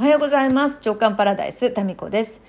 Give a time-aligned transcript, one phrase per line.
[0.00, 0.78] おはようございます。
[0.80, 2.40] 長官パラダイス、タミコです。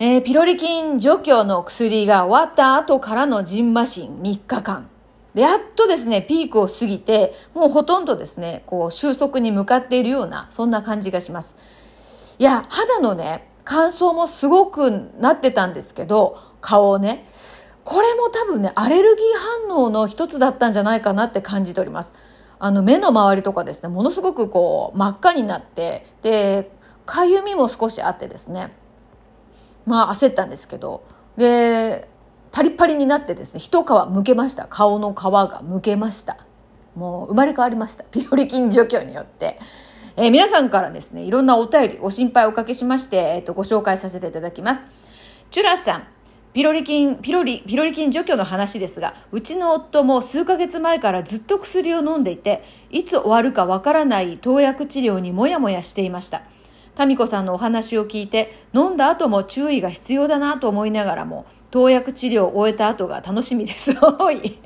[0.00, 4.90] えーピロリ菌除去の薬が終わった後からのジンマシン3日間。
[5.32, 11.56] で、やっとですね、ピークを過ぎて、もうほとんどですね、こう、収束に向かっているような、そんな感じがします。
[12.40, 17.28] いや、肌のね、乾燥もすごくなってたんですけど、顔をね、
[17.84, 22.14] これも多分ね、アレルギー反応の一つだったんじゃないかなって感じております。
[22.58, 26.74] あの、目の周りとかですね、ものすごくこう、真っ赤になって、で、
[27.06, 28.72] かゆみも少しあってですね、
[29.86, 31.04] まあ焦ったんですけど、
[31.36, 32.08] で、
[32.52, 34.66] パリパリになってですね、一皮むけました。
[34.66, 36.38] 顔の皮がむけました。
[36.94, 38.04] もう生まれ変わりました。
[38.04, 39.58] ピロリ菌除去によって。
[40.16, 44.82] えー皆さんからですね、いろんなお便り、ご心配をおかけしまして、えっ、と、ご紹介させていただきます。
[45.50, 46.08] チュラさん、
[46.54, 56.40] ピロリ菌、ピロリ、ピロリ菌除去の話ですが、うちの夫も数ヶ月前からずっと薬を飲んでいて、いつ終わるかわからない投薬治療にもやもやしていました。
[56.96, 63.94] タミコさんのお話を聞いて、飲んだ後も注意が必要だなと思いながらも、投薬治療を終えた後が楽しみです。
[64.18, 64.58] おい。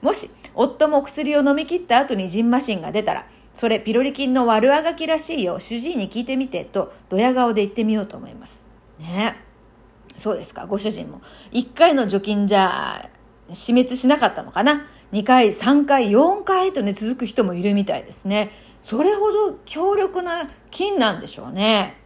[0.00, 8.64] もし、夫も薬を飲み切った後にジンマシンが出たら、それピロリ菌の悪あがきらしいよ、主治医に聞いてみて、と、ドヤ顔で言ってみようと思います。
[9.00, 9.36] ね
[10.16, 11.20] そうですか、ご主人も。
[11.50, 13.10] 1回の除菌じゃ、
[13.52, 18.50] 死滅しなかったのかな ?2 回、3回、4回とね、続く人もいるみたいですね。
[18.82, 21.96] それほど強力な菌なんでしょうね。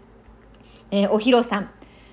[0.91, 1.71] えーおひろさん。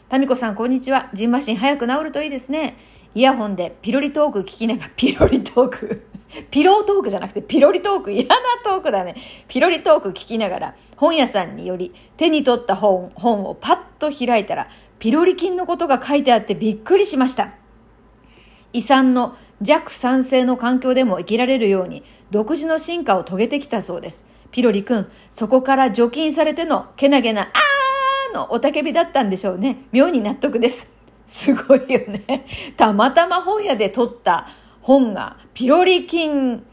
[0.10, 1.10] タミコさん、こんにちは。
[1.14, 2.76] ジンマシン早く治るといいですね。
[3.16, 6.04] イヤホンでピロリトーク聞きながら、 ピロリトーク。
[6.50, 8.12] ピロートークじゃなくてピロリトーク。
[8.12, 9.16] 嫌なトークだね。
[9.48, 17.54] ピロリトーク聞きながら、本屋さんにより手に取った本本をパッと開いたら、ピロリ菌のことが書いてあってびっくりしました。
[18.74, 24.26] 胃酸の弱酸性の環境でも生きられるように独自の進化を遂げてきたそうです。
[24.52, 29.86] ピロリ君、そこから除菌されてのけなげなあーのおたけびだったんでしょうね。
[29.92, 30.90] 妙に納得です。
[31.26, 32.46] すごいよね。
[32.76, 34.48] たまたま本屋で取った
[34.82, 36.64] 本がピロリ菌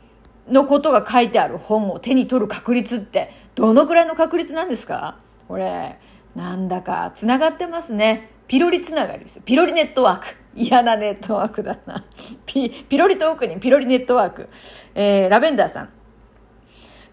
[0.49, 5.19] のことが書いてある本を手に取る確率ってどのくらいの確率なんですか？
[5.47, 5.99] これ、
[6.35, 8.31] なんだか繋がってますね。
[8.49, 9.41] ピロリつながりです。
[9.45, 10.27] ピロリネットワーク。
[10.57, 12.05] 嫌なネットワークだな。
[12.47, 14.49] ピ、ピロリトークにピロリネットワーク。
[14.95, 15.91] えー、ラベンダーさん。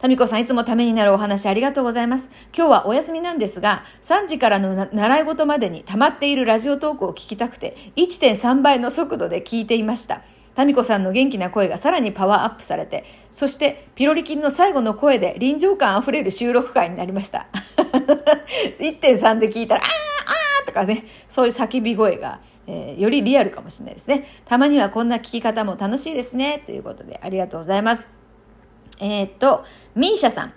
[0.06, 2.30] タミコさん、いつもためになるお話ありがとうございます。
[2.56, 10.22] 今日はお休みなんですが、3時からの習い事までに溜まっているラジオトークを聞きたくて、1.3倍の速度で聞いていました。
[10.54, 17.48] タミコさんの元気な声がさらにパワーアップされて、そしてピロリ菌の最後の声で臨場感あふれる収録会になりました。
[18.78, 24.28] 1.3で聞いたら、あーあーとかね、そういう叫び声が、えーよりリアルかもしれないですね。
[24.46, 26.62] たまにはこんな聞き方も楽しいですね。
[26.64, 28.25] ということで、ありがとうございます。
[29.00, 30.54] えーっと、ミーシャさん。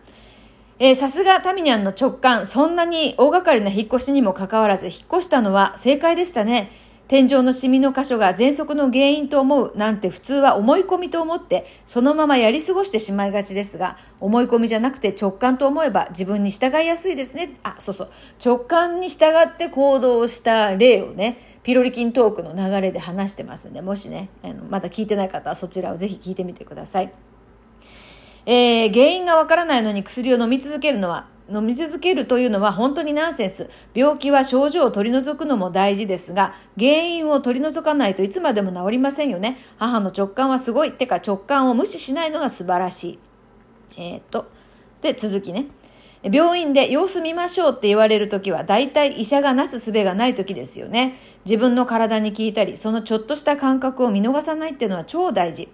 [0.80, 6.70] えーさすがタミニャンの直感、そんなに大掛かりな引っ越しにもかかわらず、引っ越したのは正解でしたね。
[7.08, 17.54] 天井のシミの箇所が喘息の原因と思うなんて普通は思い込みと思って、そのままやり過ごしてしまいがちですが、思い込みじゃなくて直感と思えば自分に従いやすいですね。
[17.62, 18.10] あ、そうそう。
[18.44, 27.10] 直感に従って行動した例をね、ピロリ菌トークの流れで話してますんで、もしね、あのまだ聞いてない方はそちらをぜひ聞いてみてください。
[28.50, 33.68] えー原因がわからないのに薬を飲み続けるのは、飲み続けるというのは本当にナンセンス。
[33.92, 39.58] 病気は症状を取り除くのも大事ですが、原因を取り除かないといつまでも治りませんよね。
[39.76, 40.88] 母の直感はすごい。
[40.88, 43.18] ってか直感を無視しないのが素晴らしい。
[43.98, 44.46] えーっと、
[45.02, 45.66] で、続きね。
[46.22, 51.16] 病院で様子見ましょうって言われるときは大体医者がなす術がないときですよね。
[51.44, 55.68] 自分の体に聞いたり、そのちょっとした感覚を見逃さないっていうのは超大事。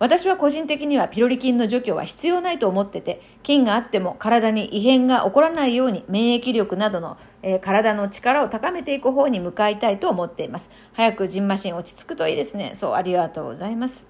[0.00, 10.70] 私は個人的にはピロリ菌の除去は必要ないと思ってて、菌があっても体に異変が起こらないように免疫力などの、えー体の力を高めていく方に向かいたいと思っています。
[10.94, 12.72] 早くジンマシン落ち着くといいですね。
[12.74, 14.08] そう、ありがとうございます。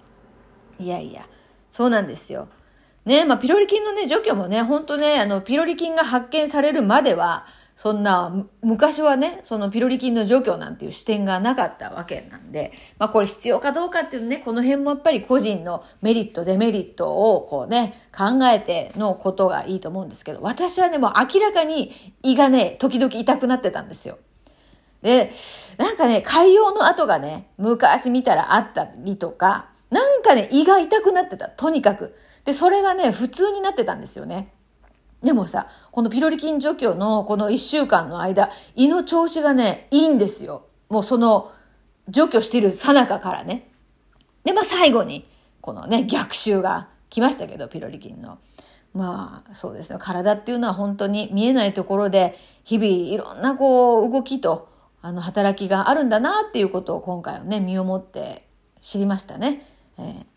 [0.79, 1.29] いやいや、
[1.69, 2.47] そうなんですよ。
[3.05, 7.47] ね、まあ、ピロリ菌のね、除去もね、本当ね、あの、ピロリ菌が発見されるまでは、
[7.81, 8.31] そんな、
[8.61, 21.91] 昔はね、そのピロリ菌の除去なんていう視点がなかったわけなんで、まあこれ必要かどうかっていうね、この辺もやっぱり個人のメリット、デメリットをこうね、考えてのことがいいと思うんですけど、私はね、もう明らかに
[22.23, 24.19] 胃がね、時々痛くなってたんですよ。
[25.01, 25.33] で、
[25.79, 31.49] なんかね、海洋の跡がね、昔見たらあったりとか、なんかね、胃が痛くなってた。
[31.49, 32.15] とにかく。
[32.45, 34.53] で、それがね、普通になってたんですよね。
[35.23, 40.67] でもさ、このピロリ菌除去のこの一週間の間、胃の調子がね、いいんですよ。
[40.89, 41.53] もうその、
[42.09, 43.71] 除去してる最中からね。
[44.45, 45.29] で、まあ最後に、
[45.61, 48.39] このね、逆襲が来ましたけど、ピロリ菌の。
[48.95, 54.69] まあそうですね、体っていうのは本当に見えないところで日々いろんなこう動きと
[55.01, 58.49] あの働きがあるんだなっていうことを今回はね、身をもって
[58.81, 59.65] 知りましたね。
[59.99, 60.30] えー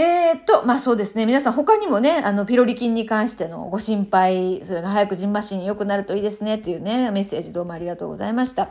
[0.00, 1.26] えー、っと、まあそうですね。
[1.26, 8.70] 皆さん他にもね、あの、ピロリ菌に関してのご心配、それが早くジンマシン良くなるといいですねっていうね、メッセージどうもありがとうございました。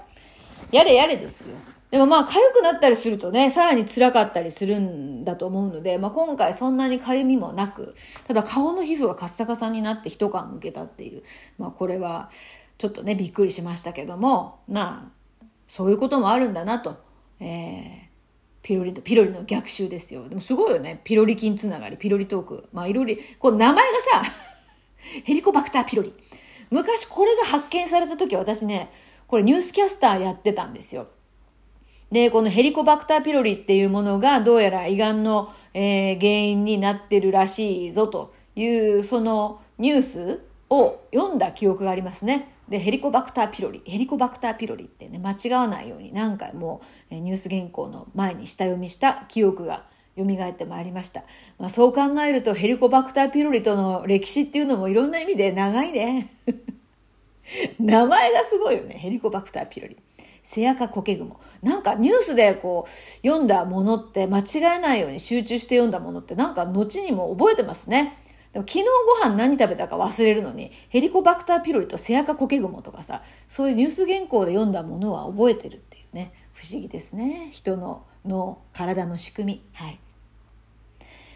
[0.72, 1.56] やれやれですよ。
[1.92, 7.94] でもまあ、痒くなったりするとね、さらに辛かったりするんだと思うので、まあ今回そんなに痒みもなく、
[8.26, 11.24] ただ顔の皮膚がカッサカサになって一皮むけたっていう、
[11.58, 12.30] まあこれは
[12.78, 16.98] ちょっとね、びっくりしましたけども、まあ、そういうこともあるんだなと、
[17.40, 18.07] えー、
[18.68, 20.28] ピロリとピロリの逆襲ですよ。
[20.28, 21.00] でもすごいよね。
[21.06, 22.68] ピロリ菌つながり、ピロリトーク。
[22.74, 23.82] まあいろいろ、こう名前が
[24.12, 24.24] さ、
[25.24, 26.14] ヘリコバクターピロリ。
[26.70, 28.92] 昔これが発見された時は私ね、
[29.26, 31.08] これニュースキャスターやってたんですよ。
[32.12, 42.54] で、このヘリコバクターピロリっていうものがどうやら胃がんの、えー、原因になってるらしいぞという、そのニュースを読んだ記憶がありますね。
[42.70, 49.86] で、ヘリコバクターピロリ、ヘリコバクターピロリってね、間違わないように何回もニュース原稿の前に下読みした記憶が
[50.18, 51.24] 蘇ってまいりました。
[51.60, 56.30] まあ、そう考えるとヘリコバクターピロリとの歴史っていうのもいろんな意味で長いね。
[57.80, 58.96] 名前がすごいよね。
[58.96, 59.98] ヘリコバクターピロリ。
[60.44, 61.40] セアカコケグモ。
[61.62, 64.44] なんかニュースでこう読んだものって間違
[64.78, 68.18] えないように集中して読んだものってなんか後にも覚えてますね。
[68.54, 68.86] でも昨日
[69.22, 77.50] ご飯何食べたか忘れるのに、ヘリコバクターピロリとセアカコケグモとかさ、そういうニュース原稿で読んだものは覚えてるっていうね、不思議ですね。
[77.52, 79.64] 人の脳、体の仕組み。
[79.74, 80.00] はい。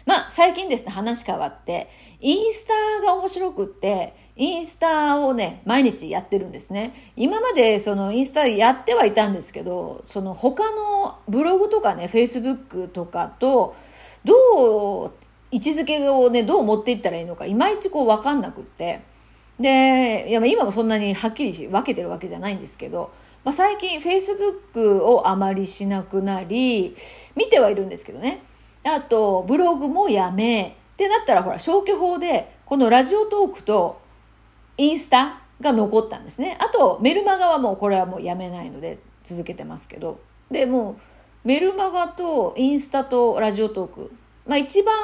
[0.04, 1.88] まあ、最近ですね、話変わって、
[2.20, 6.92] インスタが面白くって、インスタをね、毎日やってるんですね。
[7.16, 13.76] 今までそのインスタやってはいたんですけど、その他のブログとかね、フェイスブックとかと、
[14.24, 15.12] どう
[15.52, 19.02] 位置づけをね、どう持っていったらいいのか、いまいちこう分かんなくって。
[19.60, 23.12] で、いや今もそんなにはっきりし分けてるわけじゃないんですけど、
[23.44, 26.96] まあ、最近 Facebook をあまりしなくなり、
[27.36, 28.42] 見てはいるんですけどね。
[28.84, 34.00] あと、ブログもやめ、ってなったらほら、消去法で、このラジオトークと
[34.78, 36.56] インスタが残ったんですね。
[36.60, 40.20] あと、メルマガはもうこれはもうやめないので続けてますけど。
[40.50, 44.12] で、もう、メルマガとインスタとラジオトーク。
[44.46, 44.94] まあ一番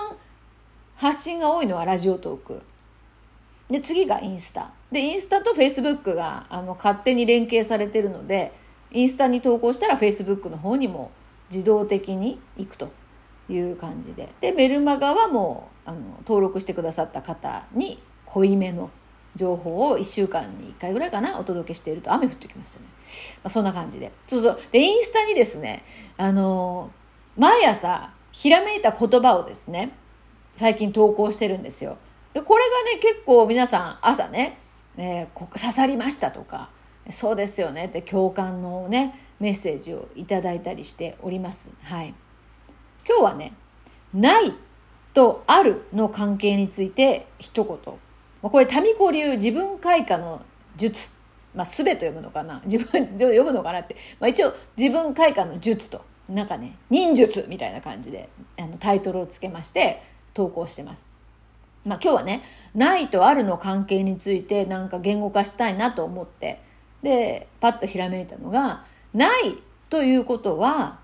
[0.99, 2.61] 発信が多いのはラジオトーク。
[3.69, 4.73] で、次がインスタ。
[4.91, 8.53] で、インスタとフェイスブックがあの勝手に連携されてるので、
[8.91, 11.13] インスタに投稿したらフェイスブックの方にも
[11.53, 12.91] 自動的に行くと
[13.49, 14.29] いう感じで。
[14.41, 18.91] で、メルマガはもうあの登録してくださった方に濃いめの
[19.37, 22.87] 情報を1週間に1回ぐらいかなお届けしていると雨降ってきましたね。
[22.87, 22.93] ま
[23.45, 24.11] あ、そんな感じで。
[24.27, 24.61] そうそう。
[24.73, 25.85] で、インスタにですね、
[26.17, 26.91] あの、
[27.37, 29.93] 毎朝ひらめいた言葉をですね、
[30.59, 31.99] 最近投稿してるんですよ。
[32.35, 34.59] で、これがね、結構皆さん朝ね、
[34.97, 36.71] えー、刺さりましたとか、
[37.11, 41.71] そうですよねって共感のね、メッセージをいただいたりしております。
[41.85, 42.13] はい。
[43.09, 43.53] 今日はね、
[44.13, 44.53] ない
[45.15, 48.51] とあるの関係について一言。
[48.51, 50.43] これ、民子流自分開花の
[50.77, 51.13] 術。
[51.55, 53.95] まあ、すべと読むのかな 自分、読むのかなって。
[54.19, 56.05] まあ、一応、自分開花の術と。
[56.29, 58.29] なんかね、忍術みたいな感じで、
[58.59, 60.03] あの、タイトルをつけまして、
[60.35, 61.07] 投稿してます。
[61.85, 62.43] まあ今日はね、
[62.75, 66.61] ないとあるの関係についてなんか言語化したいなと思って、
[67.03, 69.57] で、パッとひらめいたのが、ない
[69.89, 70.99] ということは、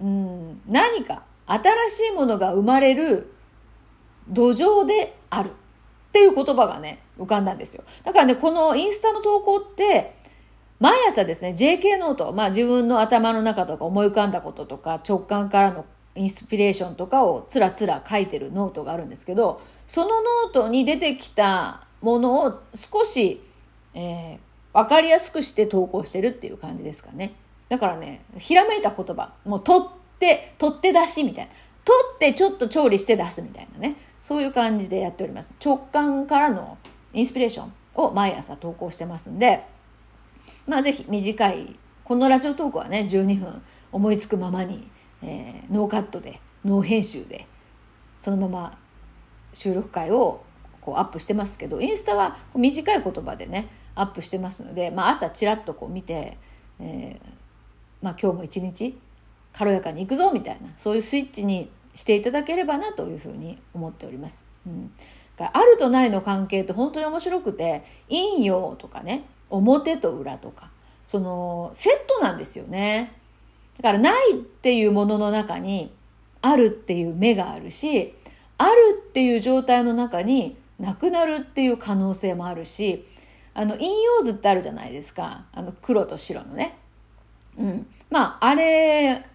[0.00, 3.32] うん、何か新しいものが生まれる
[4.28, 5.52] 土壌であるっ
[6.12, 7.84] ていう言葉がね、浮かんだんですよ。
[8.04, 10.16] だからね、このインスタの投稿って、
[10.80, 15.84] 毎朝ですね、JK ノート、まあ自分の頭の中とか思い浮かんだこととか直感からの
[16.14, 23.42] インスピレーションとかをつらつら書いてるノートがあるんですけど、そのノートに出てきたものを少し、
[23.94, 24.38] えー、
[24.72, 27.34] わかりやすくして投稿してるっていう感じですかね。
[27.68, 29.88] だからね、ひらめいた言葉、もう取っ
[30.18, 31.52] て、取って出しみたいな。
[31.84, 33.96] 取ってちょっと調理して出すみたいなね。
[34.20, 35.54] そういう感じでやっております。
[35.64, 36.78] 直感からの
[37.12, 39.64] インスピレーションを毎朝投稿してますんで、
[40.66, 44.88] まあぜひ短い、このラジオトークはね、12分思いつくままに
[45.22, 47.46] えー、ノーカットでノー編集で
[48.16, 48.78] そのまま
[49.52, 50.44] 収録回を
[50.80, 56.38] こうアップしてますけどインスタは短い言葉でねアップしてますので、まあ、朝ちらっとこう見て、
[56.80, 57.26] えー
[58.02, 58.98] まあ、今日も一日
[59.52, 64.46] 軽やかにいくぞみたいなそういうスイッチにしていただければなというふうに思っております。
[64.66, 64.92] うん
[65.38, 70.70] あるとないの関係って本当に面白くて陰陽とかね表と裏とか
[71.02, 73.12] そのセットなんですよね。
[73.82, 75.92] だからないっていうものの中に
[76.40, 78.14] あるっていう目があるし、
[78.58, 83.06] あるっていう状態の中になくなるっていう可能性もあるし、
[83.54, 85.46] あの、陰陽図ってあるじゃないですか。
[85.52, 86.78] あの、黒と白のね。
[87.58, 87.86] うん。
[88.08, 89.26] まあ、あれ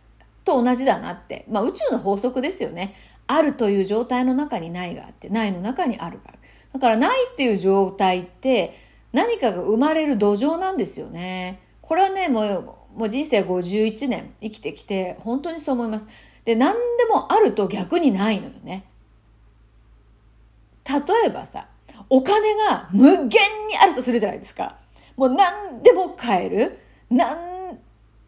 [0.43, 1.45] と同じだなって。
[1.49, 2.95] まあ、宇宙の法則ですよね。
[3.27, 6.39] あるという状態の中にないがあって、ないの中にあるがある。
[6.73, 8.73] だから、ないっていう状態って、
[9.11, 11.61] 何かが生まれる土壌なんですよね。
[11.81, 16.09] これはね、もう、もう人生51年生きてきて、本当にそう思います。
[16.45, 18.85] で、何でもあると逆にないのよね。
[20.89, 21.67] 例えばさ、
[22.09, 23.27] お金が無限
[23.67, 24.77] にあるとするじゃないですか。
[25.15, 26.79] もう何でも買える。
[27.11, 27.77] 何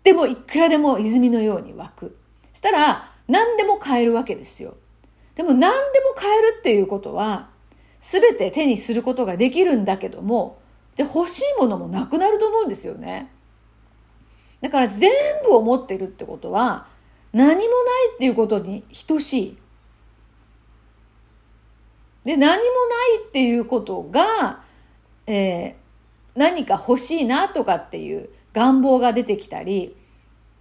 [0.03, 2.17] でもいくらでも泉のように湧く。
[2.53, 4.77] したら何でも買えるわけですよ。
[5.33, 5.59] でも何
[5.93, 7.49] でも買えるっていうことは、
[7.99, 10.59] すべて手にすることができるんだけども、
[10.93, 13.31] じゃあ欲しいものもなくなると思うんですよね。
[14.61, 15.11] だから全
[15.43, 16.87] 部を持ってるってことは、
[17.31, 17.67] 何もない
[18.15, 19.57] っていうことに等しい。
[22.25, 24.63] で、何もないっていうことが、
[25.27, 25.73] えー、
[26.35, 29.95] 何か欲しいなとかっていう願望が出てきたり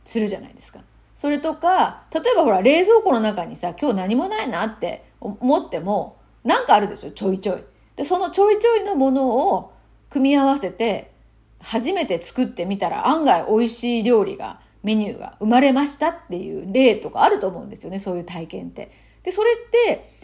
[0.04, 0.80] するじゃないですか。
[1.14, 7.64] それとか、例えばほら、冷蔵庫の中にさ、今日何もないなって思っても、なんかあるですよ、ちょいちょい。
[7.96, 9.72] で、そのちょいちょいのものを
[10.10, 11.12] 組み合わせて、
[11.60, 18.92] 初めて作ってみたら案外美味しい料理が、メニューが生まれましたっていう例とかあると思うんですよね、そういう体験って。
[19.24, 20.14] で、それって、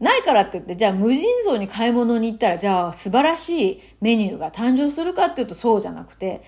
[0.00, 6.42] ないからって言って、じゃあ無尽蔵に買い物に行ったら、じゃあ素晴らしいメニューが誕生するかっていうとそうじゃなくて、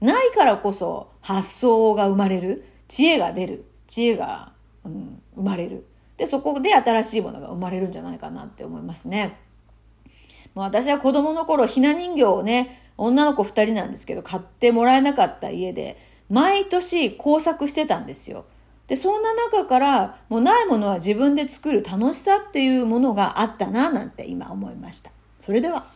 [0.00, 4.52] ないからこそ発想が生まれる、知恵が出る、知恵が、
[4.84, 5.86] うん、生まれる。
[6.18, 9.38] で、そこで新しいものが生まれるんじゃないかなって思いますね。
[10.54, 15.96] もう私は子供の頃、ひな人形をね、女の子二人なんですけど、買ってもらえなかった家で、
[16.28, 18.44] 毎年工作してたんですよ。
[18.86, 25.10] で、そんな中から、もうないものは自分で作る楽しさっていうものがあったな、なんて今思いました。
[25.38, 25.86] それでは。